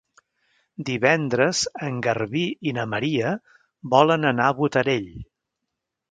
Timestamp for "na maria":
2.77-3.33